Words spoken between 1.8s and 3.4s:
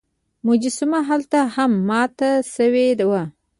ماته شوې وه.